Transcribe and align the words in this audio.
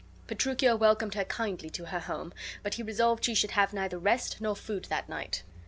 Petruchio 0.25 0.75
welcomed 0.75 1.13
her 1.13 1.25
kindly 1.25 1.69
to 1.69 1.85
her 1.85 1.99
home, 1.99 2.33
but 2.63 2.73
he 2.73 2.81
resolved 2.81 3.23
she 3.23 3.35
should 3.35 3.51
have 3.51 3.71
neither 3.71 3.99
rest 3.99 4.41
nor 4.41 4.55
food 4.55 4.85
that 4.85 5.07
night. 5.07 5.43